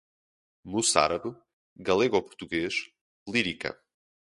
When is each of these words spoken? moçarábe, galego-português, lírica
moçarábe, 0.71 1.29
galego-português, 1.77 2.73
lírica 3.31 3.71